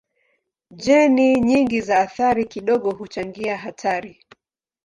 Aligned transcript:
Jeni 0.75 1.35
nyingi 1.41 1.81
za 1.81 1.99
athari 1.99 2.45
kidogo 2.45 2.91
huchangia 2.91 3.57
hatari. 3.57 4.25